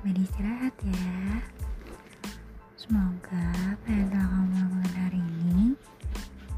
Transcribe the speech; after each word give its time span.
kembali 0.00 0.24
istirahat 0.24 0.72
ya. 0.80 1.44
Semoga 2.72 3.44
apa 3.68 3.84
yang 3.92 4.08
telah 4.08 4.32
kamu 4.32 4.56
lakukan 4.56 4.96
hari 4.96 5.20
ini 5.20 5.76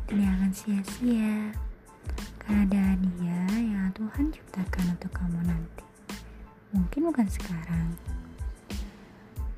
tidak 0.06 0.30
akan 0.38 0.52
sia-sia 0.54 1.50
karena 2.38 2.62
ada 2.62 2.80
hadiah 2.94 3.58
yang 3.58 3.90
Tuhan 3.98 4.30
ciptakan 4.30 4.94
untuk 4.94 5.10
kamu 5.10 5.42
nanti. 5.42 5.86
Mungkin 6.70 7.10
bukan 7.10 7.26
sekarang. 7.26 7.98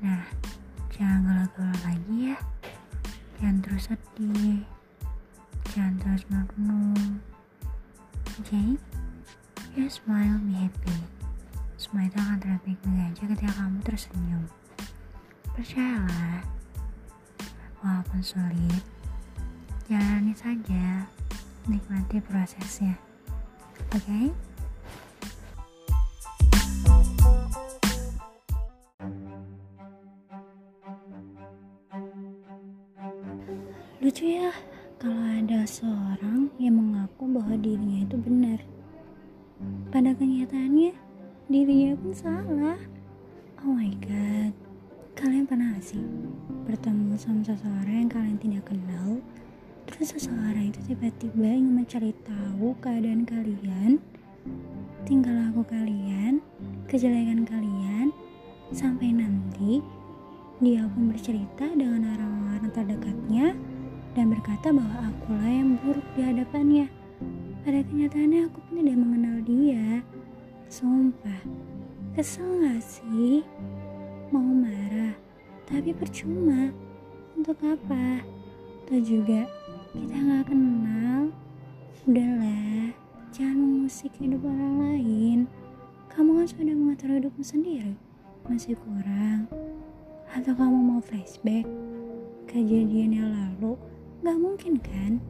Nah, 0.01 0.33
jangan 0.89 1.21
galau-galau 1.21 1.77
lagi 1.85 2.33
ya. 2.33 2.41
Jangan 3.37 3.57
terus 3.61 3.85
sedih. 3.85 4.65
Jangan 5.77 5.93
terus 6.01 6.25
merenung. 6.33 7.21
Okay? 8.41 8.81
just 9.77 10.01
smile 10.01 10.41
be 10.41 10.57
happy. 10.57 11.04
Semua 11.85 12.09
itu 12.09 12.17
akan 12.17 12.41
terlihat 12.41 12.61
baik-baik 12.65 12.97
aja 13.13 13.23
ketika 13.29 13.53
kamu 13.61 13.77
tersenyum. 13.85 14.43
Percayalah, 15.53 16.41
walaupun 17.77 18.25
sulit, 18.25 18.81
jalani 19.85 20.33
saja, 20.33 21.05
nikmati 21.69 22.17
prosesnya. 22.25 22.97
Oke? 23.93 24.01
Okay? 24.01 24.25
Lucu 34.01 34.25
ya, 34.25 34.49
kalau 34.97 35.21
ada 35.21 35.61
seorang 35.69 36.49
yang 36.57 36.81
mengaku 36.81 37.29
bahwa 37.29 37.53
dirinya 37.61 38.09
itu 38.09 38.17
benar. 38.17 38.57
Pada 39.93 40.17
kenyataannya, 40.17 41.04
dirinya 41.45 41.93
pun 42.01 42.09
salah. 42.09 42.79
Oh 43.61 43.69
my 43.69 43.93
god, 44.01 44.53
kalian 45.13 45.45
pernah 45.45 45.77
sih 45.77 46.01
bertemu 46.65 47.13
sama 47.21 47.45
seseorang 47.45 48.05
yang 48.05 48.09
kalian 48.09 48.37
tidak 48.41 48.65
kenal? 48.65 49.21
Terus 49.85 50.17
seseorang 50.17 50.73
itu 50.73 50.81
tiba-tiba 50.89 51.45
ingin 51.45 51.85
mencari 51.85 52.17
tahu 52.25 52.73
keadaan 52.81 53.29
kalian, 53.29 54.01
tinggal 55.05 55.37
laku 55.37 55.61
kalian, 55.69 56.41
kejelekan 56.89 57.45
kalian, 57.45 58.09
sampai 58.73 59.13
nanti 59.13 59.85
dia 60.57 60.89
pun 60.89 61.13
bercerita 61.13 61.69
dengan 61.77 62.09
orang-orang 62.09 62.73
terdekatnya 62.73 63.53
dan 64.17 64.33
berkata 64.33 64.73
bahwa 64.73 65.13
akulah 65.13 65.51
yang 65.51 65.77
buruk 65.85 66.05
di 66.17 66.21
hadapannya. 66.25 66.87
Pada 67.61 67.85
kenyataannya 67.85 68.49
aku 68.49 68.57
pun 68.65 68.73
tidak 68.81 68.97
mengenal 68.97 69.37
dia. 69.45 70.01
Sumpah, 70.65 71.45
kesel 72.17 72.65
gak 72.65 72.81
sih? 72.81 73.45
Mau 74.33 74.41
marah, 74.41 75.13
tapi 75.69 75.93
percuma. 75.93 76.73
Untuk 77.37 77.61
apa? 77.61 78.25
Atau 78.81 78.97
juga 78.97 79.45
kita 79.93 80.17
gak 80.17 80.49
kenal. 80.49 81.29
Udahlah, 82.09 82.97
jangan 83.29 83.57
mengusik 83.61 84.09
hidup 84.17 84.41
orang 84.41 84.75
lain. 84.81 85.39
Kamu 86.09 86.41
kan 86.41 86.47
sudah 86.49 86.73
mengatur 86.73 87.13
hidupmu 87.13 87.45
sendiri. 87.45 87.93
Masih 88.49 88.73
kurang. 88.81 89.45
Atau 90.33 90.57
kamu 90.57 90.81
mau 90.81 91.01
flashback 91.01 91.69
kejadian 92.49 93.13
yang 93.13 93.29
lalu? 93.29 93.77
Gak 94.25 94.37
mungkin 94.41 94.81
kan? 94.81 95.21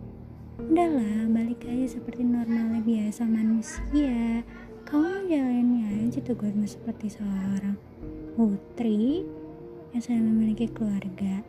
Udahlah, 0.55 1.27
balik 1.27 1.67
aja 1.67 1.99
seperti 1.99 2.23
normalnya 2.23 2.79
biasa 2.79 3.27
manusia. 3.27 4.47
Kamu 4.85 5.25
jalannya 5.25 6.05
aja 6.05 6.21
tugasmu 6.21 6.69
seperti 6.69 7.09
seorang 7.09 7.73
putri 8.37 9.25
yang 9.89 10.01
sudah 10.05 10.21
memiliki 10.21 10.69
keluarga. 10.69 11.41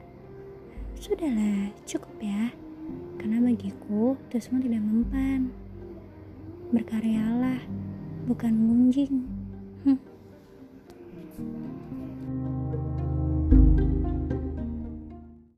Sudahlah, 0.97 1.69
cukup 1.85 2.17
ya. 2.17 2.49
Karena 3.21 3.45
bagiku 3.45 4.17
itu 4.17 4.41
semua 4.41 4.65
tidak 4.65 4.81
mempan. 4.81 5.53
Berkaryalah, 6.73 7.61
bukan 8.25 8.57
munjing. 8.57 9.29
Hm. 9.85 10.01